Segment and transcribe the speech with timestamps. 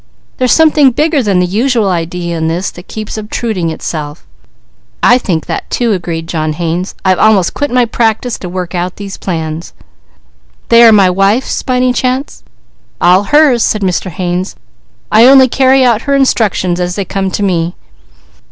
[0.37, 4.25] There's something bigger than the usual idea in this that keeps obtruding itself."
[5.03, 6.95] "I think that too," agreed John Haynes.
[7.05, 9.73] "I've almost quit my practice to work out these plans."
[10.69, 12.41] "They are my wife's, by any chance?"
[12.99, 14.09] "All hers," said Mr.
[14.09, 14.55] Haynes.
[15.11, 17.75] "I only carry out her instructions as they come to me."